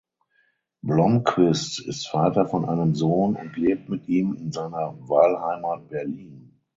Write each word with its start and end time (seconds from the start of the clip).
Blomqvist 0.83 1.79
ist 1.85 2.07
Vater 2.07 2.47
von 2.47 2.65
einem 2.65 2.95
Sohn 2.95 3.35
und 3.35 3.55
lebt 3.55 3.87
mit 3.87 4.07
ihm 4.07 4.33
in 4.33 4.51
seiner 4.51 4.95
Wahlheimat 5.07 5.89
Berlin. 5.89 6.57